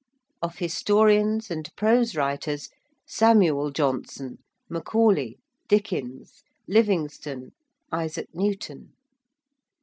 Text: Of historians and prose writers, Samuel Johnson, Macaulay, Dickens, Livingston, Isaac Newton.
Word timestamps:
Of 0.41 0.57
historians 0.57 1.51
and 1.51 1.69
prose 1.75 2.15
writers, 2.15 2.69
Samuel 3.05 3.69
Johnson, 3.69 4.39
Macaulay, 4.67 5.37
Dickens, 5.67 6.41
Livingston, 6.67 7.51
Isaac 7.91 8.29
Newton. 8.33 8.93